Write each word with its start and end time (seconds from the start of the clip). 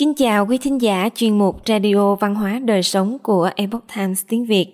Kính 0.00 0.14
chào 0.14 0.46
quý 0.46 0.58
thính 0.58 0.80
giả 0.80 1.08
chuyên 1.14 1.38
mục 1.38 1.56
Radio 1.66 2.14
Văn 2.14 2.34
hóa 2.34 2.58
Đời 2.64 2.82
Sống 2.82 3.18
của 3.22 3.50
Epoch 3.56 3.84
Times 3.96 4.24
tiếng 4.28 4.46
Việt. 4.46 4.66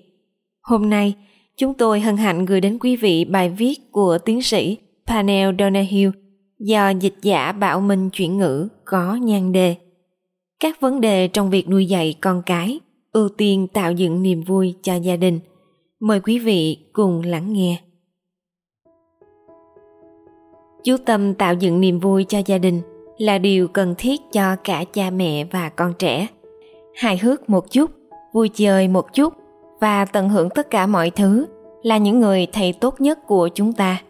Hôm 0.62 0.90
nay, 0.90 1.14
chúng 1.56 1.74
tôi 1.74 2.00
hân 2.00 2.16
hạnh 2.16 2.44
gửi 2.44 2.60
đến 2.60 2.78
quý 2.78 2.96
vị 2.96 3.24
bài 3.24 3.50
viết 3.50 3.92
của 3.92 4.18
tiến 4.18 4.42
sĩ 4.42 4.78
Panel 5.06 5.54
Donahue 5.58 6.10
do 6.58 6.88
dịch 6.90 7.14
giả 7.22 7.52
Bảo 7.52 7.80
Minh 7.80 8.10
chuyển 8.10 8.38
ngữ 8.38 8.68
có 8.84 9.14
nhan 9.14 9.52
đề. 9.52 9.74
Các 10.60 10.80
vấn 10.80 11.00
đề 11.00 11.28
trong 11.28 11.50
việc 11.50 11.68
nuôi 11.68 11.86
dạy 11.86 12.14
con 12.20 12.42
cái, 12.46 12.80
ưu 13.12 13.28
tiên 13.28 13.66
tạo 13.72 13.92
dựng 13.92 14.22
niềm 14.22 14.42
vui 14.42 14.74
cho 14.82 14.94
gia 14.94 15.16
đình. 15.16 15.40
Mời 16.00 16.20
quý 16.20 16.38
vị 16.38 16.78
cùng 16.92 17.22
lắng 17.22 17.52
nghe. 17.52 17.80
Chú 20.84 20.96
tâm 21.04 21.34
tạo 21.34 21.54
dựng 21.54 21.80
niềm 21.80 22.00
vui 22.00 22.24
cho 22.28 22.38
gia 22.46 22.58
đình 22.58 22.82
là 23.18 23.38
điều 23.38 23.68
cần 23.68 23.94
thiết 23.98 24.20
cho 24.32 24.56
cả 24.64 24.84
cha 24.92 25.10
mẹ 25.10 25.44
và 25.44 25.68
con 25.68 25.94
trẻ. 25.98 26.26
Hài 26.94 27.18
hước 27.18 27.50
một 27.50 27.70
chút, 27.70 27.90
vui 28.32 28.48
chơi 28.48 28.88
một 28.88 29.12
chút 29.12 29.34
và 29.80 30.04
tận 30.04 30.28
hưởng 30.28 30.50
tất 30.50 30.70
cả 30.70 30.86
mọi 30.86 31.10
thứ 31.10 31.46
là 31.82 31.98
những 31.98 32.20
người 32.20 32.46
thầy 32.52 32.72
tốt 32.72 33.00
nhất 33.00 33.18
của 33.26 33.48
chúng 33.54 33.72
ta. 33.72 34.02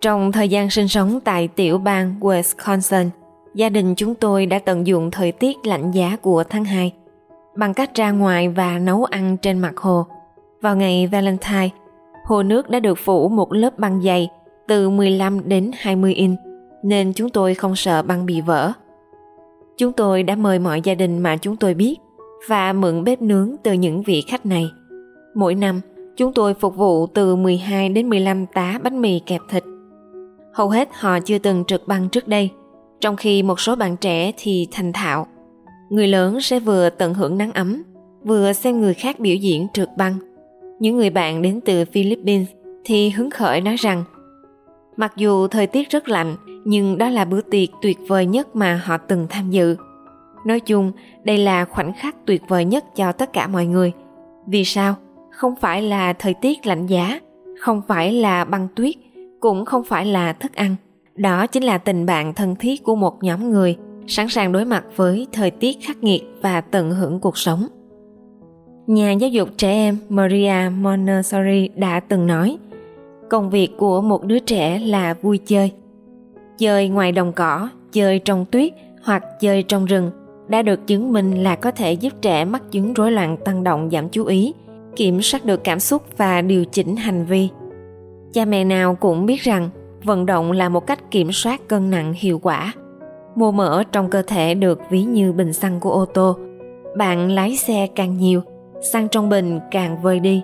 Trong 0.00 0.32
thời 0.32 0.48
gian 0.48 0.70
sinh 0.70 0.88
sống 0.88 1.20
tại 1.20 1.48
tiểu 1.48 1.78
bang 1.78 2.14
Wisconsin, 2.20 3.08
gia 3.54 3.68
đình 3.68 3.94
chúng 3.94 4.14
tôi 4.14 4.46
đã 4.46 4.58
tận 4.58 4.86
dụng 4.86 5.10
thời 5.10 5.32
tiết 5.32 5.66
lạnh 5.66 5.90
giá 5.90 6.16
của 6.22 6.44
tháng 6.44 6.64
2 6.64 6.92
bằng 7.56 7.74
cách 7.74 7.94
ra 7.94 8.10
ngoài 8.10 8.48
và 8.48 8.78
nấu 8.78 9.04
ăn 9.04 9.36
trên 9.36 9.58
mặt 9.58 9.76
hồ. 9.76 10.06
Vào 10.60 10.76
ngày 10.76 11.06
Valentine, 11.06 11.68
hồ 12.24 12.42
nước 12.42 12.70
đã 12.70 12.80
được 12.80 12.98
phủ 12.98 13.28
một 13.28 13.52
lớp 13.52 13.78
băng 13.78 14.02
dày 14.02 14.28
từ 14.68 14.90
15 14.90 15.48
đến 15.48 15.70
20 15.74 16.14
inch 16.14 16.45
nên 16.86 17.12
chúng 17.12 17.30
tôi 17.30 17.54
không 17.54 17.76
sợ 17.76 18.02
băng 18.02 18.26
bị 18.26 18.40
vỡ. 18.40 18.72
Chúng 19.76 19.92
tôi 19.92 20.22
đã 20.22 20.36
mời 20.36 20.58
mọi 20.58 20.80
gia 20.80 20.94
đình 20.94 21.18
mà 21.18 21.36
chúng 21.36 21.56
tôi 21.56 21.74
biết 21.74 21.96
và 22.48 22.72
mượn 22.72 23.04
bếp 23.04 23.22
nướng 23.22 23.56
từ 23.62 23.72
những 23.72 24.02
vị 24.02 24.20
khách 24.28 24.46
này. 24.46 24.70
Mỗi 25.34 25.54
năm, 25.54 25.80
chúng 26.16 26.32
tôi 26.32 26.54
phục 26.54 26.76
vụ 26.76 27.06
từ 27.06 27.36
12 27.36 27.88
đến 27.88 28.08
15 28.08 28.46
tá 28.46 28.78
bánh 28.82 29.00
mì 29.00 29.18
kẹp 29.18 29.40
thịt. 29.50 29.64
Hầu 30.52 30.68
hết 30.68 30.88
họ 30.92 31.20
chưa 31.20 31.38
từng 31.38 31.64
trượt 31.64 31.82
băng 31.86 32.08
trước 32.08 32.28
đây, 32.28 32.50
trong 33.00 33.16
khi 33.16 33.42
một 33.42 33.60
số 33.60 33.76
bạn 33.76 33.96
trẻ 33.96 34.32
thì 34.36 34.68
thành 34.72 34.92
thạo. 34.92 35.26
Người 35.90 36.08
lớn 36.08 36.40
sẽ 36.40 36.60
vừa 36.60 36.90
tận 36.90 37.14
hưởng 37.14 37.38
nắng 37.38 37.52
ấm, 37.52 37.82
vừa 38.24 38.52
xem 38.52 38.80
người 38.80 38.94
khác 38.94 39.20
biểu 39.20 39.36
diễn 39.36 39.66
trượt 39.72 39.88
băng. 39.98 40.14
Những 40.80 40.96
người 40.96 41.10
bạn 41.10 41.42
đến 41.42 41.60
từ 41.64 41.84
Philippines 41.84 42.48
thì 42.84 43.10
hứng 43.10 43.30
khởi 43.30 43.60
nói 43.60 43.76
rằng 43.76 44.04
Mặc 44.96 45.12
dù 45.16 45.46
thời 45.46 45.66
tiết 45.66 45.90
rất 45.90 46.08
lạnh, 46.08 46.36
nhưng 46.64 46.98
đó 46.98 47.08
là 47.08 47.24
bữa 47.24 47.40
tiệc 47.40 47.68
tuyệt 47.82 47.98
vời 48.08 48.26
nhất 48.26 48.56
mà 48.56 48.80
họ 48.84 48.96
từng 48.96 49.26
tham 49.30 49.50
dự. 49.50 49.76
Nói 50.46 50.60
chung, 50.60 50.92
đây 51.24 51.38
là 51.38 51.64
khoảnh 51.64 51.92
khắc 51.92 52.26
tuyệt 52.26 52.42
vời 52.48 52.64
nhất 52.64 52.84
cho 52.96 53.12
tất 53.12 53.32
cả 53.32 53.46
mọi 53.46 53.66
người. 53.66 53.92
Vì 54.46 54.64
sao? 54.64 54.94
Không 55.30 55.54
phải 55.56 55.82
là 55.82 56.12
thời 56.12 56.34
tiết 56.34 56.66
lạnh 56.66 56.86
giá, 56.86 57.20
không 57.60 57.82
phải 57.88 58.12
là 58.12 58.44
băng 58.44 58.68
tuyết, 58.76 58.94
cũng 59.40 59.64
không 59.64 59.84
phải 59.84 60.06
là 60.06 60.32
thức 60.32 60.54
ăn. 60.54 60.76
Đó 61.14 61.46
chính 61.46 61.62
là 61.62 61.78
tình 61.78 62.06
bạn 62.06 62.34
thân 62.34 62.56
thiết 62.56 62.84
của 62.84 62.96
một 62.96 63.22
nhóm 63.22 63.50
người 63.50 63.76
sẵn 64.06 64.28
sàng 64.28 64.52
đối 64.52 64.64
mặt 64.64 64.84
với 64.96 65.26
thời 65.32 65.50
tiết 65.50 65.76
khắc 65.82 66.02
nghiệt 66.02 66.22
và 66.42 66.60
tận 66.60 66.90
hưởng 66.90 67.20
cuộc 67.20 67.38
sống. 67.38 67.66
Nhà 68.86 69.12
giáo 69.12 69.30
dục 69.30 69.48
trẻ 69.56 69.70
em 69.70 69.98
Maria 70.08 70.70
Montessori 70.80 71.68
đã 71.76 72.00
từng 72.00 72.26
nói, 72.26 72.58
công 73.30 73.50
việc 73.50 73.76
của 73.76 74.00
một 74.00 74.24
đứa 74.24 74.38
trẻ 74.38 74.78
là 74.78 75.14
vui 75.14 75.38
chơi. 75.46 75.72
Chơi 76.58 76.88
ngoài 76.88 77.12
đồng 77.12 77.32
cỏ, 77.32 77.68
chơi 77.92 78.18
trong 78.18 78.44
tuyết 78.44 78.72
hoặc 79.02 79.24
chơi 79.40 79.62
trong 79.62 79.84
rừng 79.84 80.10
đã 80.48 80.62
được 80.62 80.86
chứng 80.86 81.12
minh 81.12 81.42
là 81.42 81.56
có 81.56 81.70
thể 81.70 81.92
giúp 81.92 82.12
trẻ 82.22 82.44
mắc 82.44 82.62
chứng 82.70 82.94
rối 82.94 83.12
loạn 83.12 83.36
tăng 83.44 83.64
động 83.64 83.90
giảm 83.92 84.08
chú 84.08 84.24
ý, 84.24 84.54
kiểm 84.96 85.22
soát 85.22 85.44
được 85.44 85.64
cảm 85.64 85.80
xúc 85.80 86.02
và 86.16 86.42
điều 86.42 86.64
chỉnh 86.64 86.96
hành 86.96 87.26
vi. 87.26 87.48
Cha 88.32 88.44
mẹ 88.44 88.64
nào 88.64 88.94
cũng 88.94 89.26
biết 89.26 89.40
rằng 89.40 89.70
vận 90.04 90.26
động 90.26 90.52
là 90.52 90.68
một 90.68 90.86
cách 90.86 91.10
kiểm 91.10 91.32
soát 91.32 91.68
cân 91.68 91.90
nặng 91.90 92.14
hiệu 92.16 92.38
quả. 92.38 92.72
Mô 93.34 93.50
mỡ 93.50 93.82
trong 93.92 94.10
cơ 94.10 94.22
thể 94.22 94.54
được 94.54 94.80
ví 94.90 95.02
như 95.02 95.32
bình 95.32 95.52
xăng 95.52 95.80
của 95.80 95.90
ô 95.90 96.04
tô. 96.04 96.36
Bạn 96.96 97.30
lái 97.30 97.56
xe 97.56 97.86
càng 97.94 98.16
nhiều, 98.16 98.40
xăng 98.92 99.08
trong 99.08 99.28
bình 99.28 99.60
càng 99.70 100.02
vơi 100.02 100.20
đi 100.20 100.42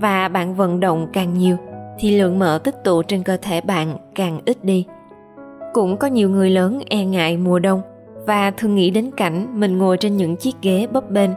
và 0.00 0.28
bạn 0.28 0.54
vận 0.54 0.80
động 0.80 1.08
càng 1.12 1.34
nhiều 1.38 1.56
thì 1.98 2.18
lượng 2.18 2.38
mỡ 2.38 2.58
tích 2.64 2.84
tụ 2.84 3.02
trên 3.02 3.22
cơ 3.22 3.36
thể 3.42 3.60
bạn 3.60 3.96
càng 4.14 4.40
ít 4.44 4.64
đi. 4.64 4.86
Cũng 5.72 5.96
có 5.96 6.06
nhiều 6.06 6.30
người 6.30 6.50
lớn 6.50 6.80
e 6.88 7.04
ngại 7.04 7.36
mùa 7.36 7.58
đông 7.58 7.80
và 8.26 8.50
thường 8.50 8.74
nghĩ 8.74 8.90
đến 8.90 9.10
cảnh 9.16 9.60
mình 9.60 9.78
ngồi 9.78 9.96
trên 9.96 10.16
những 10.16 10.36
chiếc 10.36 10.54
ghế 10.62 10.86
bấp 10.92 11.10
bênh 11.10 11.30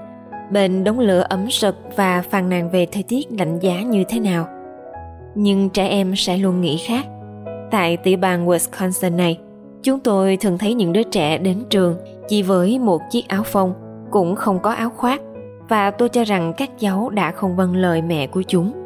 bên 0.51 0.83
đống 0.83 0.99
lửa 0.99 1.25
ấm 1.29 1.51
sực 1.51 1.75
và 1.95 2.23
phàn 2.29 2.49
nàn 2.49 2.69
về 2.69 2.87
thời 2.91 3.03
tiết 3.03 3.27
lạnh 3.39 3.59
giá 3.59 3.81
như 3.81 4.03
thế 4.09 4.19
nào. 4.19 4.47
Nhưng 5.35 5.69
trẻ 5.69 5.87
em 5.87 6.15
sẽ 6.15 6.37
luôn 6.37 6.61
nghĩ 6.61 6.77
khác. 6.87 7.05
Tại 7.71 7.97
tiểu 7.97 8.17
bang 8.17 8.47
Wisconsin 8.47 9.15
này, 9.15 9.39
chúng 9.83 9.99
tôi 9.99 10.37
thường 10.37 10.57
thấy 10.57 10.73
những 10.73 10.93
đứa 10.93 11.03
trẻ 11.03 11.37
đến 11.37 11.63
trường 11.69 11.97
chỉ 12.27 12.41
với 12.41 12.79
một 12.79 13.01
chiếc 13.11 13.27
áo 13.27 13.43
phông, 13.43 13.73
cũng 14.11 14.35
không 14.35 14.59
có 14.59 14.71
áo 14.71 14.89
khoác 14.89 15.21
và 15.69 15.91
tôi 15.91 16.09
cho 16.09 16.23
rằng 16.23 16.53
các 16.57 16.79
cháu 16.79 17.09
đã 17.09 17.31
không 17.31 17.55
vâng 17.55 17.75
lời 17.75 18.01
mẹ 18.01 18.27
của 18.27 18.41
chúng 18.47 18.76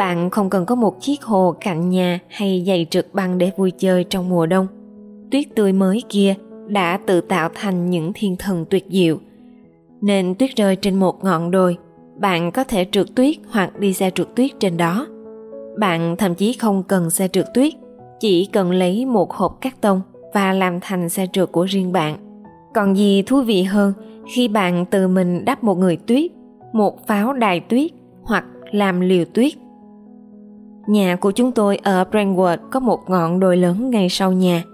bạn 0.00 0.30
không 0.30 0.50
cần 0.50 0.66
có 0.66 0.74
một 0.74 1.00
chiếc 1.00 1.22
hồ 1.22 1.54
cạnh 1.60 1.88
nhà 1.90 2.18
hay 2.28 2.64
giày 2.66 2.86
trượt 2.90 3.06
băng 3.12 3.38
để 3.38 3.50
vui 3.56 3.70
chơi 3.70 4.04
trong 4.04 4.28
mùa 4.28 4.46
đông. 4.46 4.66
Tuyết 5.30 5.46
tươi 5.54 5.72
mới 5.72 6.02
kia 6.08 6.34
đã 6.66 6.98
tự 7.06 7.20
tạo 7.20 7.48
thành 7.54 7.90
những 7.90 8.12
thiên 8.14 8.36
thần 8.36 8.64
tuyệt 8.70 8.86
diệu. 8.88 9.16
Nên 10.00 10.34
tuyết 10.34 10.50
rơi 10.56 10.76
trên 10.76 10.94
một 10.94 11.24
ngọn 11.24 11.50
đồi, 11.50 11.76
bạn 12.18 12.52
có 12.52 12.64
thể 12.64 12.86
trượt 12.92 13.06
tuyết 13.14 13.36
hoặc 13.50 13.78
đi 13.78 13.92
xe 13.92 14.10
trượt 14.10 14.28
tuyết 14.34 14.50
trên 14.60 14.76
đó. 14.76 15.06
Bạn 15.78 16.16
thậm 16.16 16.34
chí 16.34 16.52
không 16.52 16.82
cần 16.82 17.10
xe 17.10 17.28
trượt 17.28 17.46
tuyết, 17.54 17.72
chỉ 18.20 18.48
cần 18.52 18.70
lấy 18.70 19.06
một 19.06 19.32
hộp 19.32 19.60
cát 19.60 19.80
tông 19.80 20.00
và 20.34 20.52
làm 20.52 20.80
thành 20.80 21.08
xe 21.08 21.26
trượt 21.32 21.52
của 21.52 21.64
riêng 21.64 21.92
bạn. 21.92 22.16
Còn 22.74 22.96
gì 22.96 23.22
thú 23.22 23.42
vị 23.42 23.62
hơn 23.62 23.92
khi 24.34 24.48
bạn 24.48 24.86
tự 24.86 25.08
mình 25.08 25.44
đắp 25.44 25.64
một 25.64 25.78
người 25.78 25.96
tuyết, 25.96 26.30
một 26.72 27.06
pháo 27.06 27.32
đài 27.32 27.60
tuyết 27.60 27.90
hoặc 28.22 28.44
làm 28.72 29.00
liều 29.00 29.24
tuyết 29.24 29.52
Nhà 30.86 31.16
của 31.16 31.30
chúng 31.30 31.52
tôi 31.52 31.76
ở 31.76 32.04
Brentwood 32.10 32.56
có 32.70 32.80
một 32.80 33.00
ngọn 33.08 33.40
đồi 33.40 33.56
lớn 33.56 33.90
ngay 33.90 34.08
sau 34.08 34.32
nhà. 34.32 34.64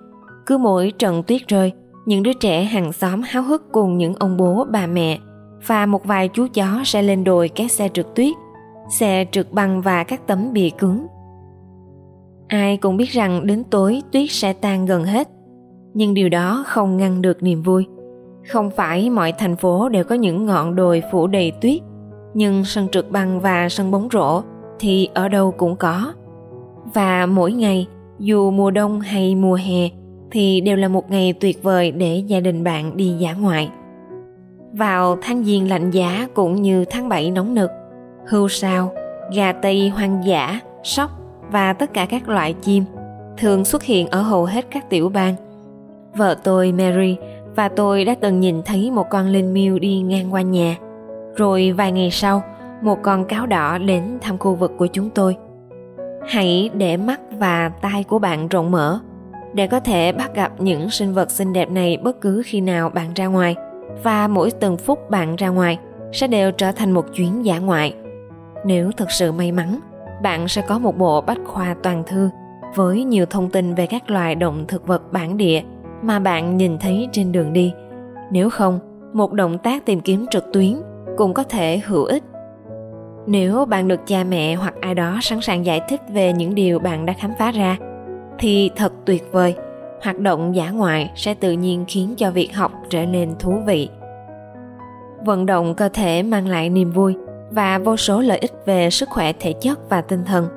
Cứ 0.46 0.58
mỗi 0.58 0.92
trận 0.98 1.22
tuyết 1.22 1.48
rơi, 1.48 1.72
những 2.06 2.22
đứa 2.22 2.32
trẻ 2.32 2.64
hàng 2.64 2.92
xóm 2.92 3.22
háo 3.24 3.42
hức 3.42 3.72
cùng 3.72 3.98
những 3.98 4.14
ông 4.14 4.36
bố 4.36 4.66
bà 4.70 4.86
mẹ 4.86 5.18
và 5.66 5.86
một 5.86 6.04
vài 6.04 6.28
chú 6.28 6.46
chó 6.54 6.80
sẽ 6.84 7.02
lên 7.02 7.24
đồi 7.24 7.48
các 7.48 7.70
xe 7.70 7.88
trượt 7.88 8.06
tuyết, 8.14 8.34
xe 8.98 9.24
trượt 9.32 9.52
băng 9.52 9.82
và 9.82 10.04
các 10.04 10.26
tấm 10.26 10.52
bìa 10.52 10.68
cứng. 10.78 11.06
Ai 12.48 12.76
cũng 12.76 12.96
biết 12.96 13.10
rằng 13.10 13.46
đến 13.46 13.64
tối 13.64 14.02
tuyết 14.12 14.30
sẽ 14.30 14.52
tan 14.52 14.86
gần 14.86 15.04
hết, 15.04 15.28
nhưng 15.94 16.14
điều 16.14 16.28
đó 16.28 16.64
không 16.66 16.96
ngăn 16.96 17.22
được 17.22 17.42
niềm 17.42 17.62
vui. 17.62 17.86
Không 18.48 18.70
phải 18.70 19.10
mọi 19.10 19.32
thành 19.32 19.56
phố 19.56 19.88
đều 19.88 20.04
có 20.04 20.14
những 20.14 20.46
ngọn 20.46 20.76
đồi 20.76 21.02
phủ 21.12 21.26
đầy 21.26 21.52
tuyết, 21.60 21.80
nhưng 22.34 22.64
sân 22.64 22.88
trượt 22.88 23.10
băng 23.10 23.40
và 23.40 23.68
sân 23.68 23.90
bóng 23.90 24.08
rổ 24.12 24.42
thì 24.78 25.08
ở 25.14 25.28
đâu 25.28 25.50
cũng 25.50 25.76
có. 25.76 26.12
Và 26.94 27.26
mỗi 27.26 27.52
ngày, 27.52 27.86
dù 28.18 28.50
mùa 28.50 28.70
đông 28.70 29.00
hay 29.00 29.34
mùa 29.34 29.54
hè, 29.54 29.88
thì 30.30 30.60
đều 30.60 30.76
là 30.76 30.88
một 30.88 31.10
ngày 31.10 31.32
tuyệt 31.40 31.62
vời 31.62 31.90
để 31.90 32.22
gia 32.26 32.40
đình 32.40 32.64
bạn 32.64 32.96
đi 32.96 33.08
dã 33.08 33.32
ngoại. 33.32 33.70
Vào 34.72 35.16
tháng 35.22 35.44
giêng 35.44 35.68
lạnh 35.68 35.90
giá 35.90 36.28
cũng 36.34 36.62
như 36.62 36.84
tháng 36.84 37.08
7 37.08 37.30
nóng 37.30 37.54
nực 37.54 37.70
hươu 38.26 38.48
sao, 38.48 38.92
gà 39.34 39.52
tây 39.52 39.88
hoang 39.88 40.24
dã, 40.24 40.60
sóc 40.82 41.10
và 41.52 41.72
tất 41.72 41.92
cả 41.94 42.06
các 42.06 42.28
loại 42.28 42.52
chim 42.52 42.84
thường 43.38 43.64
xuất 43.64 43.82
hiện 43.82 44.06
ở 44.06 44.22
hầu 44.22 44.44
hết 44.44 44.66
các 44.70 44.90
tiểu 44.90 45.08
bang. 45.08 45.34
Vợ 46.16 46.34
tôi 46.44 46.72
mary 46.72 47.16
và 47.56 47.68
tôi 47.68 48.04
đã 48.04 48.14
từng 48.20 48.40
nhìn 48.40 48.62
thấy 48.62 48.90
một 48.90 49.06
con 49.10 49.26
linh 49.26 49.52
miêu 49.52 49.78
đi 49.78 50.00
ngang 50.00 50.32
qua 50.32 50.42
nhà. 50.42 50.76
Rồi 51.36 51.72
vài 51.72 51.92
ngày 51.92 52.10
sau 52.10 52.42
một 52.86 53.02
con 53.02 53.24
cáo 53.24 53.46
đỏ 53.46 53.78
đến 53.78 54.18
thăm 54.20 54.38
khu 54.38 54.54
vực 54.54 54.72
của 54.78 54.86
chúng 54.86 55.10
tôi. 55.10 55.36
Hãy 56.28 56.70
để 56.74 56.96
mắt 56.96 57.20
và 57.38 57.70
tai 57.82 58.04
của 58.04 58.18
bạn 58.18 58.48
rộng 58.48 58.70
mở 58.70 59.00
để 59.54 59.66
có 59.66 59.80
thể 59.80 60.12
bắt 60.12 60.34
gặp 60.34 60.52
những 60.58 60.90
sinh 60.90 61.14
vật 61.14 61.30
xinh 61.30 61.52
đẹp 61.52 61.70
này 61.70 61.96
bất 61.96 62.20
cứ 62.20 62.42
khi 62.46 62.60
nào 62.60 62.90
bạn 62.90 63.14
ra 63.14 63.26
ngoài, 63.26 63.56
và 64.02 64.28
mỗi 64.28 64.50
từng 64.50 64.76
phút 64.76 65.10
bạn 65.10 65.36
ra 65.36 65.48
ngoài 65.48 65.78
sẽ 66.12 66.26
đều 66.26 66.52
trở 66.52 66.72
thành 66.72 66.92
một 66.92 67.04
chuyến 67.14 67.44
dã 67.44 67.58
ngoại. 67.58 67.94
Nếu 68.64 68.90
thực 68.96 69.10
sự 69.10 69.32
may 69.32 69.52
mắn, 69.52 69.80
bạn 70.22 70.48
sẽ 70.48 70.62
có 70.62 70.78
một 70.78 70.98
bộ 70.98 71.20
bách 71.20 71.40
khoa 71.44 71.76
toàn 71.82 72.02
thư 72.06 72.30
với 72.74 73.04
nhiều 73.04 73.26
thông 73.26 73.50
tin 73.50 73.74
về 73.74 73.86
các 73.86 74.10
loài 74.10 74.34
động 74.34 74.64
thực 74.68 74.86
vật 74.86 75.12
bản 75.12 75.36
địa 75.36 75.62
mà 76.02 76.18
bạn 76.18 76.56
nhìn 76.56 76.78
thấy 76.78 77.08
trên 77.12 77.32
đường 77.32 77.52
đi. 77.52 77.72
Nếu 78.30 78.50
không, 78.50 78.78
một 79.12 79.32
động 79.32 79.58
tác 79.58 79.86
tìm 79.86 80.00
kiếm 80.00 80.26
trực 80.30 80.44
tuyến 80.52 80.82
cũng 81.16 81.34
có 81.34 81.42
thể 81.42 81.80
hữu 81.84 82.04
ích 82.04 82.22
nếu 83.26 83.64
bạn 83.64 83.88
được 83.88 84.00
cha 84.06 84.24
mẹ 84.24 84.54
hoặc 84.54 84.74
ai 84.80 84.94
đó 84.94 85.18
sẵn 85.22 85.40
sàng 85.40 85.66
giải 85.66 85.80
thích 85.88 86.00
về 86.08 86.32
những 86.32 86.54
điều 86.54 86.78
bạn 86.78 87.06
đã 87.06 87.12
khám 87.12 87.32
phá 87.38 87.52
ra, 87.52 87.76
thì 88.38 88.70
thật 88.76 88.92
tuyệt 89.04 89.32
vời. 89.32 89.54
Hoạt 90.02 90.18
động 90.18 90.56
giả 90.56 90.70
ngoại 90.70 91.10
sẽ 91.14 91.34
tự 91.34 91.52
nhiên 91.52 91.84
khiến 91.88 92.14
cho 92.16 92.30
việc 92.30 92.54
học 92.54 92.72
trở 92.90 93.06
nên 93.06 93.34
thú 93.38 93.60
vị. 93.66 93.88
Vận 95.24 95.46
động 95.46 95.74
cơ 95.74 95.88
thể 95.88 96.22
mang 96.22 96.48
lại 96.48 96.70
niềm 96.70 96.92
vui 96.92 97.16
và 97.50 97.78
vô 97.78 97.96
số 97.96 98.20
lợi 98.20 98.38
ích 98.38 98.52
về 98.66 98.90
sức 98.90 99.08
khỏe 99.08 99.32
thể 99.40 99.52
chất 99.52 99.90
và 99.90 100.00
tinh 100.00 100.24
thần. 100.24 100.48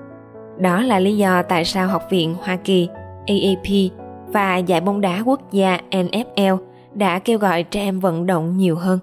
Đó 0.57 0.81
là 0.81 0.99
lý 0.99 1.17
do 1.17 1.43
tại 1.43 1.65
sao 1.65 1.87
học 1.87 2.03
viện 2.09 2.35
hoa 2.41 2.55
kỳ 2.55 2.89
aap 3.27 3.91
và 4.27 4.57
giải 4.57 4.81
bóng 4.81 5.01
đá 5.01 5.23
quốc 5.25 5.51
gia 5.51 5.79
nfl 5.91 6.57
đã 6.93 7.19
kêu 7.19 7.39
gọi 7.39 7.63
trẻ 7.63 7.81
em 7.81 7.99
vận 7.99 8.25
động 8.25 8.57
nhiều 8.57 8.75
hơn. 8.75 8.99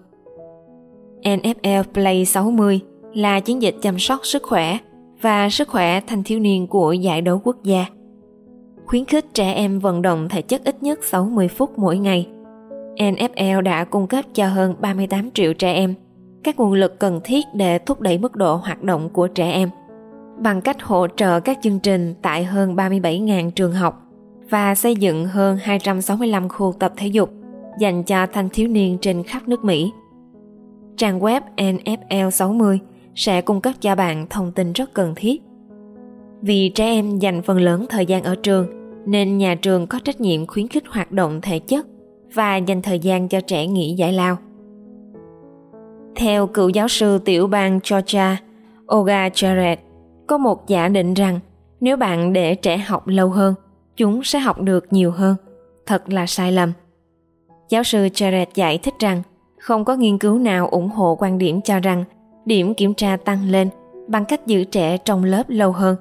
NFL 1.23 1.83
Play 1.95 2.25
60 2.25 2.81
là 3.17 3.41
chiến 3.41 3.63
dịch 3.63 3.75
chăm 3.83 3.99
sóc 3.99 4.21
sức 4.23 4.43
khỏe 4.43 4.79
và 5.21 5.49
sức 5.51 5.69
khỏe 5.69 6.01
thanh 6.01 6.23
thiếu 6.23 6.39
niên 6.39 6.67
của 6.67 6.93
giải 6.93 7.21
đấu 7.21 7.41
quốc 7.45 7.57
gia. 7.63 7.87
Khuyến 8.87 9.05
khích 9.05 9.35
trẻ 9.35 9.53
em 9.53 9.79
vận 9.79 10.03
động 10.03 10.29
thể 10.29 10.43
chất 10.43 10.65
ít 10.65 10.83
nhất 10.83 11.05
60 11.05 11.49
phút 11.49 11.79
mỗi 11.79 11.99
ngày. 11.99 12.29
NFL 12.97 13.61
đã 13.61 13.85
cung 13.85 14.07
cấp 14.07 14.25
cho 14.35 14.49
hơn 14.49 14.75
38 14.81 15.31
triệu 15.31 15.53
trẻ 15.53 15.73
em 15.73 15.95
các 16.45 16.59
nguồn 16.59 16.73
lực 16.73 16.99
cần 16.99 17.21
thiết 17.25 17.45
để 17.55 17.79
thúc 17.79 18.01
đẩy 18.01 18.19
mức 18.19 18.37
độ 18.37 18.57
hoạt 18.57 18.83
động 18.83 19.09
của 19.09 19.27
trẻ 19.27 19.51
em, 19.51 19.71
bằng 20.39 20.61
cách 20.61 20.83
hỗ 20.83 21.07
trợ 21.17 21.41
các 21.41 21.59
chương 21.63 21.81
trình 21.81 22.15
tại 22.23 22.45
hơn 22.45 22.77
37.000 22.77 23.51
trường 23.51 23.73
học 23.73 24.03
và 24.51 24.75
xây 24.75 24.97
dựng 24.97 25.27
hơn 25.27 25.59
265 25.63 26.49
khu 26.49 26.75
tập 26.79 26.93
thể 26.97 27.07
dục 27.07 27.31
dành 27.79 28.03
cho 28.03 28.27
thanh 28.27 28.49
thiếu 28.49 28.69
niên 28.69 28.99
trên 29.01 29.23
khắp 29.23 29.49
nước 29.49 29.65
Mỹ. 29.65 29.93
Trang 30.97 31.21
web 31.21 31.41
NFL 31.57 32.31
60 32.31 32.79
sẽ 33.17 33.41
cung 33.41 33.61
cấp 33.61 33.75
cho 33.81 33.95
bạn 33.95 34.27
thông 34.31 34.53
tin 34.53 34.73
rất 34.73 34.95
cần 34.95 35.13
thiết. 35.17 35.43
Vì 36.43 36.69
trẻ 36.69 36.85
em 36.85 37.19
dành 37.19 37.43
phần 37.43 37.59
lớn 37.59 37.87
thời 37.89 38.07
gian 38.07 38.23
ở 38.23 38.35
trường, 38.35 38.67
nên 39.07 39.39
nhà 39.39 39.55
trường 39.55 39.87
có 39.87 39.99
trách 40.05 40.21
nhiệm 40.21 40.47
khuyến 40.47 40.69
khích 40.69 40.85
hoạt 40.89 41.13
động 41.13 41.41
thể 41.41 41.59
chất 41.59 41.87
và 42.35 42.57
dành 42.57 42.83
thời 42.83 42.99
gian 42.99 43.29
cho 43.29 43.41
trẻ 43.41 43.67
nghỉ 43.67 43.95
giải 43.95 44.13
lao. 44.13 44.37
Theo 46.17 46.47
cựu 46.47 46.69
giáo 46.69 46.89
sư 46.89 47.19
tiểu 47.19 47.47
bang 47.47 47.81
Georgia, 47.91 48.37
Olga 48.95 49.29
Jarrett, 49.29 49.77
có 50.27 50.39
một 50.39 50.69
giả 50.69 50.89
định 50.89 51.15
rằng 51.15 51.41
nếu 51.81 51.97
bạn 51.97 52.33
để 52.33 52.55
trẻ 52.55 52.77
học 52.77 53.07
lâu 53.07 53.29
hơn, 53.29 53.55
chúng 53.97 54.25
sẽ 54.25 54.39
học 54.39 54.61
được 54.61 54.93
nhiều 54.93 55.11
hơn. 55.11 55.37
Thật 55.87 56.13
là 56.13 56.27
sai 56.27 56.53
lầm. 56.53 56.73
Giáo 57.69 57.83
sư 57.83 58.09
Jarrett 58.15 58.47
giải 58.55 58.79
thích 58.79 58.95
rằng 58.99 59.23
không 59.59 59.85
có 59.85 59.97
nghiên 59.97 60.19
cứu 60.19 60.39
nào 60.39 60.69
ủng 60.69 60.89
hộ 60.89 61.17
quan 61.21 61.39
điểm 61.39 61.61
cho 61.63 61.81
rằng 61.81 62.05
điểm 62.47 62.75
kiểm 62.75 62.95
tra 62.95 63.17
tăng 63.17 63.51
lên 63.51 63.69
bằng 64.09 64.25
cách 64.25 64.47
giữ 64.47 64.65
trẻ 64.65 64.99
trong 64.99 65.25
lớp 65.25 65.43
lâu 65.49 65.73
hơn. 65.73 65.97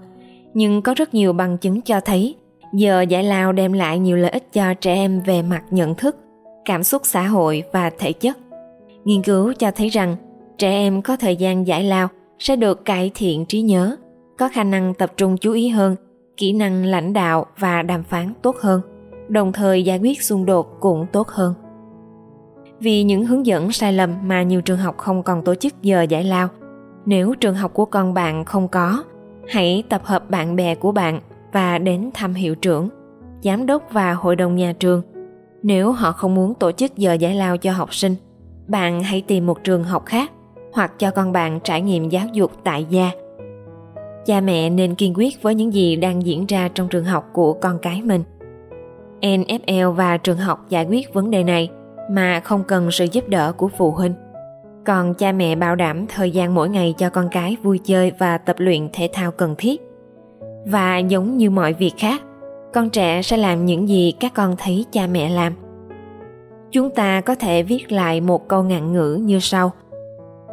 Nhưng 0.54 0.82
có 0.82 0.94
rất 0.94 1.14
nhiều 1.14 1.34
bằng 1.34 1.58
chứng 1.58 1.82
cho 1.82 2.00
thấy, 2.00 2.36
giờ 2.74 3.02
giải 3.02 3.24
lao 3.24 3.52
đem 3.52 3.74
lại 3.74 4.00
nhiều 4.00 4.18
lợi 4.18 4.32
ích 4.32 4.54
cho 4.54 4.74
trẻ 4.74 4.94
em 4.94 5.22
về 5.22 5.42
mặt 5.42 5.64
nhận 5.72 5.96
thức, 5.96 6.18
cảm 6.66 6.84
xúc 6.84 7.02
xã 7.06 7.28
hội 7.28 7.64
và 7.72 7.92
thể 7.98 8.14
chất. 8.14 8.38
Nghiên 9.04 9.24
cứu 9.24 9.54
cho 9.54 9.72
thấy 9.72 9.90
rằng, 9.90 10.16
trẻ 10.58 10.70
em 10.70 11.02
có 11.02 11.18
thời 11.18 11.36
gian 11.36 11.68
giải 11.68 11.84
lao 11.84 12.08
sẽ 12.40 12.56
được 12.56 12.86
cải 12.86 13.12
thiện 13.16 13.46
trí 13.46 13.62
nhớ, 13.62 13.96
có 14.38 14.50
khả 14.54 14.64
năng 14.64 14.94
tập 14.94 15.12
trung 15.18 15.38
chú 15.38 15.52
ý 15.52 15.68
hơn, 15.70 15.96
kỹ 16.38 16.54
năng 16.54 16.86
lãnh 16.86 17.14
đạo 17.14 17.46
và 17.58 17.82
đàm 17.82 18.04
phán 18.04 18.34
tốt 18.42 18.56
hơn, 18.58 18.82
đồng 19.28 19.52
thời 19.52 19.84
giải 19.84 20.00
quyết 20.00 20.22
xung 20.22 20.46
đột 20.46 20.68
cũng 20.80 21.06
tốt 21.12 21.28
hơn 21.28 21.54
vì 22.80 23.04
những 23.04 23.26
hướng 23.26 23.46
dẫn 23.46 23.72
sai 23.72 23.94
lầm 23.94 24.14
mà 24.24 24.44
nhiều 24.44 24.62
trường 24.62 24.78
học 24.78 24.98
không 24.98 25.24
còn 25.24 25.44
tổ 25.44 25.56
chức 25.56 25.74
giờ 25.82 26.02
giải 26.02 26.24
lao. 26.24 26.48
Nếu 27.06 27.34
trường 27.40 27.56
học 27.56 27.74
của 27.74 27.86
con 27.86 28.14
bạn 28.14 28.46
không 28.46 28.68
có, 28.68 29.04
hãy 29.48 29.84
tập 29.90 30.02
hợp 30.04 30.30
bạn 30.30 30.56
bè 30.56 30.76
của 30.76 30.92
bạn 30.92 31.20
và 31.54 31.78
đến 31.78 32.10
thăm 32.14 32.34
hiệu 32.34 32.56
trưởng, 32.56 32.90
giám 33.42 33.66
đốc 33.66 33.84
và 33.92 34.14
hội 34.14 34.36
đồng 34.36 34.56
nhà 34.56 34.74
trường. 34.80 35.02
Nếu 35.64 35.92
họ 35.92 36.12
không 36.12 36.36
muốn 36.36 36.54
tổ 36.54 36.72
chức 36.72 36.98
giờ 36.98 37.14
giải 37.14 37.36
lao 37.36 37.58
cho 37.58 37.72
học 37.72 37.96
sinh, 37.96 38.16
bạn 38.68 39.04
hãy 39.04 39.22
tìm 39.22 39.46
một 39.46 39.64
trường 39.64 39.84
học 39.84 40.06
khác 40.06 40.32
hoặc 40.74 41.00
cho 41.00 41.12
con 41.12 41.32
bạn 41.32 41.60
trải 41.64 41.82
nghiệm 41.82 42.10
giáo 42.10 42.28
dục 42.34 42.52
tại 42.64 42.86
gia. 42.90 43.12
Cha 44.26 44.42
mẹ 44.42 44.70
nên 44.70 44.96
kiên 44.96 45.14
quyết 45.16 45.42
với 45.42 45.56
những 45.56 45.74
gì 45.74 45.96
đang 45.96 46.26
diễn 46.26 46.46
ra 46.46 46.70
trong 46.74 46.88
trường 46.88 47.06
học 47.06 47.30
của 47.34 47.54
con 47.54 47.80
cái 47.80 48.02
mình. 48.02 48.24
NFL 49.22 49.92
và 49.92 50.18
trường 50.18 50.38
học 50.38 50.66
giải 50.70 50.86
quyết 50.86 51.14
vấn 51.14 51.32
đề 51.32 51.44
này– 51.44 51.70
mà 52.10 52.40
không 52.40 52.64
cần 52.64 52.92
sự 52.92 53.06
giúp 53.12 53.30
đỡ 53.30 53.52
của 53.52 53.68
phụ 53.68 53.92
huynh. 53.92 54.14
Còn 54.86 55.14
cha 55.14 55.32
mẹ 55.32 55.56
bảo 55.56 55.76
đảm 55.76 56.06
thời 56.08 56.32
gian 56.32 56.56
mỗi 56.56 56.70
ngày 56.70 56.94
cho 56.98 57.10
con 57.10 57.30
cái 57.32 57.58
vui 57.64 57.80
chơi 57.84 58.12
và 58.20 58.38
tập 58.38 58.56
luyện 58.60 58.90
thể 58.94 59.10
thao 59.14 59.32
cần 59.32 59.56
thiết. 59.58 59.82
Và 60.66 60.98
giống 60.98 61.38
như 61.38 61.50
mọi 61.50 61.74
việc 61.74 61.94
khác, 61.98 62.22
con 62.74 62.90
trẻ 62.90 63.22
sẽ 63.22 63.38
làm 63.38 63.66
những 63.66 63.90
gì 63.90 64.14
các 64.20 64.34
con 64.34 64.56
thấy 64.58 64.86
cha 64.92 65.08
mẹ 65.08 65.30
làm. 65.30 65.54
Chúng 66.72 66.90
ta 66.90 67.22
có 67.22 67.36
thể 67.36 67.64
viết 67.64 67.92
lại 67.92 68.22
một 68.22 68.48
câu 68.48 68.64
ngạn 68.64 68.94
ngữ 68.94 69.20
như 69.22 69.40
sau. 69.40 69.72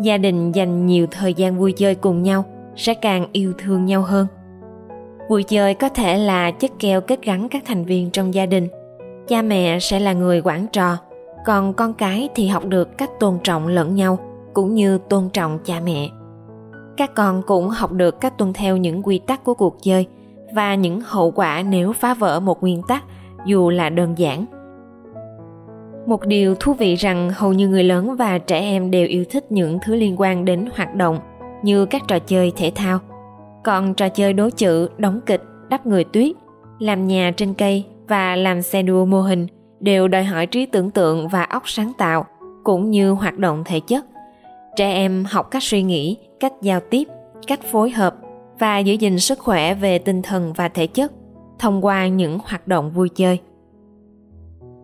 Gia 0.00 0.18
đình 0.18 0.52
dành 0.52 0.86
nhiều 0.86 1.06
thời 1.10 1.34
gian 1.34 1.58
vui 1.58 1.72
chơi 1.72 1.94
cùng 1.94 2.22
nhau 2.22 2.44
sẽ 2.76 2.94
càng 2.94 3.26
yêu 3.32 3.52
thương 3.58 3.84
nhau 3.84 4.02
hơn. 4.02 4.26
Vui 5.28 5.42
chơi 5.42 5.74
có 5.74 5.88
thể 5.88 6.18
là 6.18 6.50
chất 6.50 6.70
keo 6.78 7.00
kết 7.00 7.22
gắn 7.22 7.48
các 7.48 7.62
thành 7.66 7.84
viên 7.84 8.10
trong 8.10 8.34
gia 8.34 8.46
đình. 8.46 8.68
Cha 9.28 9.42
mẹ 9.42 9.78
sẽ 9.78 10.00
là 10.00 10.12
người 10.12 10.42
quản 10.44 10.66
trò 10.72 10.96
còn 11.44 11.72
con 11.72 11.94
cái 11.94 12.28
thì 12.34 12.48
học 12.48 12.64
được 12.66 12.98
cách 12.98 13.10
tôn 13.20 13.38
trọng 13.44 13.66
lẫn 13.66 13.94
nhau, 13.94 14.18
cũng 14.54 14.74
như 14.74 14.98
tôn 14.98 15.28
trọng 15.32 15.58
cha 15.64 15.80
mẹ. 15.84 16.10
Các 16.96 17.14
con 17.14 17.42
cũng 17.46 17.68
học 17.68 17.92
được 17.92 18.20
cách 18.20 18.38
tuân 18.38 18.52
theo 18.52 18.76
những 18.76 19.02
quy 19.02 19.18
tắc 19.18 19.44
của 19.44 19.54
cuộc 19.54 19.76
chơi 19.82 20.06
và 20.54 20.74
những 20.74 21.00
hậu 21.00 21.30
quả 21.30 21.62
nếu 21.62 21.92
phá 21.92 22.14
vỡ 22.14 22.40
một 22.40 22.60
nguyên 22.60 22.82
tắc, 22.88 23.04
dù 23.46 23.70
là 23.70 23.90
đơn 23.90 24.18
giản. 24.18 24.44
Một 26.06 26.26
điều 26.26 26.54
thú 26.54 26.72
vị 26.72 26.94
rằng 26.94 27.30
hầu 27.34 27.52
như 27.52 27.68
người 27.68 27.84
lớn 27.84 28.16
và 28.16 28.38
trẻ 28.38 28.60
em 28.60 28.90
đều 28.90 29.06
yêu 29.06 29.24
thích 29.30 29.52
những 29.52 29.78
thứ 29.84 29.94
liên 29.94 30.20
quan 30.20 30.44
đến 30.44 30.68
hoạt 30.76 30.94
động, 30.94 31.18
như 31.62 31.86
các 31.86 32.02
trò 32.08 32.18
chơi 32.18 32.52
thể 32.56 32.72
thao. 32.74 32.98
Còn 33.64 33.94
trò 33.94 34.08
chơi 34.08 34.32
đố 34.32 34.50
chữ, 34.50 34.88
đóng 34.98 35.20
kịch, 35.26 35.42
đắp 35.68 35.86
người 35.86 36.04
tuyết, 36.04 36.36
làm 36.78 37.06
nhà 37.06 37.32
trên 37.36 37.54
cây 37.54 37.84
và 38.08 38.36
làm 38.36 38.62
xe 38.62 38.82
đua 38.82 39.04
mô 39.04 39.20
hình 39.20 39.46
đều 39.82 40.08
đòi 40.08 40.24
hỏi 40.24 40.46
trí 40.46 40.66
tưởng 40.66 40.90
tượng 40.90 41.28
và 41.28 41.42
óc 41.42 41.62
sáng 41.66 41.92
tạo, 41.98 42.26
cũng 42.64 42.90
như 42.90 43.10
hoạt 43.10 43.38
động 43.38 43.62
thể 43.64 43.80
chất. 43.80 44.04
Trẻ 44.76 44.92
em 44.92 45.24
học 45.24 45.50
cách 45.50 45.62
suy 45.62 45.82
nghĩ, 45.82 46.16
cách 46.40 46.52
giao 46.62 46.80
tiếp, 46.80 47.08
cách 47.46 47.60
phối 47.62 47.90
hợp 47.90 48.16
và 48.58 48.78
giữ 48.78 48.94
gìn 48.94 49.18
sức 49.18 49.38
khỏe 49.38 49.74
về 49.74 49.98
tinh 49.98 50.22
thần 50.22 50.52
và 50.52 50.68
thể 50.68 50.86
chất 50.86 51.12
thông 51.58 51.84
qua 51.84 52.06
những 52.06 52.38
hoạt 52.44 52.68
động 52.68 52.90
vui 52.90 53.08
chơi. 53.08 53.40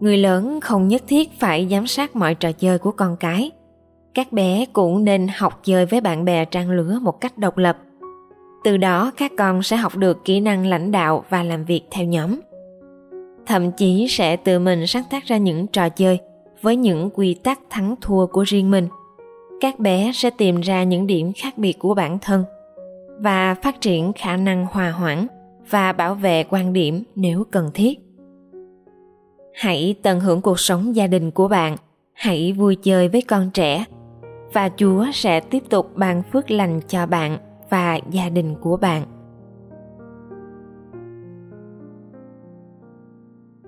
Người 0.01 0.17
lớn 0.17 0.61
không 0.61 0.89
nhất 0.89 1.03
thiết 1.09 1.41
phải 1.41 1.69
giám 1.71 1.87
sát 1.87 2.17
mọi 2.17 2.35
trò 2.35 2.53
chơi 2.53 2.79
của 2.79 2.91
con 2.91 3.17
cái. 3.17 3.51
Các 4.15 4.33
bé 4.33 4.67
cũng 4.73 5.05
nên 5.05 5.29
học 5.37 5.61
chơi 5.65 5.87
với 5.87 6.01
bạn 6.01 6.25
bè 6.25 6.45
trang 6.45 6.71
lứa 6.71 6.99
một 7.03 7.21
cách 7.21 7.39
độc 7.39 7.59
lập. 7.59 7.79
Từ 8.65 8.77
đó, 8.77 9.13
các 9.17 9.33
con 9.39 9.63
sẽ 9.63 9.77
học 9.77 9.97
được 9.97 10.25
kỹ 10.25 10.41
năng 10.41 10.67
lãnh 10.67 10.93
đạo 10.93 11.25
và 11.29 11.43
làm 11.43 11.65
việc 11.65 11.83
theo 11.91 12.07
nhóm 12.07 12.41
thậm 13.49 13.73
chí 13.73 14.07
sẽ 14.09 14.37
tự 14.37 14.59
mình 14.59 14.87
sáng 14.87 15.05
tác 15.11 15.25
ra 15.25 15.37
những 15.37 15.67
trò 15.67 15.89
chơi 15.89 16.19
với 16.63 16.77
những 16.77 17.11
quy 17.15 17.35
tắc 17.35 17.61
thắng 17.71 17.95
thua 18.01 18.27
của 18.27 18.43
riêng 18.43 18.71
mình. 18.71 18.89
Các 19.61 19.79
bé 19.79 20.11
sẽ 20.15 20.31
tìm 20.31 20.61
ra 20.61 20.83
những 20.83 21.07
điểm 21.07 21.33
khác 21.37 21.59
biệt 21.59 21.79
của 21.79 21.95
bản 21.95 22.19
thân 22.19 22.45
và 23.19 23.55
phát 23.55 23.81
triển 23.81 24.13
khả 24.13 24.37
năng 24.37 24.67
hòa 24.71 24.91
hoãn 24.91 25.27
và 25.71 25.93
bảo 25.93 26.15
vệ 26.15 26.45
quan 26.45 26.73
điểm 26.73 27.03
nếu 27.15 27.45
cần 27.51 27.71
thiết. 27.75 27.99
Hãy 29.55 29.95
tận 30.03 30.21
hưởng 30.21 30.41
cuộc 30.41 30.61
sống 30.61 30.97
gia 30.97 31.07
đình 31.07 31.31
của 31.31 31.49
bạn, 31.49 31.77
hãy 32.13 32.53
vui 32.53 32.77
chơi 32.83 33.09
với 33.09 33.23
con 33.23 33.51
trẻ 33.55 33.85
và 34.53 34.71
chúa 34.77 35.07
sẽ 35.13 35.41
tiếp 35.41 35.63
tục 35.69 35.91
ban 35.95 36.23
phước 36.33 36.51
lành 36.51 36.81
cho 36.89 37.07
bạn 37.07 37.39
và 37.71 38.01
gia 38.11 38.29
đình 38.29 38.55
của 38.61 38.77
bạn. 38.77 39.18